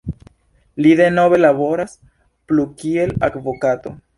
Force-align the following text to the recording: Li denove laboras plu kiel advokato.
Li 0.85 0.93
denove 0.99 1.39
laboras 1.41 1.95
plu 2.53 2.69
kiel 2.81 3.17
advokato. 3.29 3.95